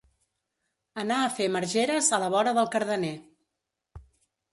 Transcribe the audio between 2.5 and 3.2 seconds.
del Cardener.